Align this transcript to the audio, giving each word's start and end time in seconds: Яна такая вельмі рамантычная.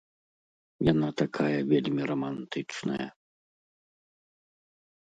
Яна 0.91 1.09
такая 1.21 1.59
вельмі 1.73 2.03
рамантычная. 2.13 3.07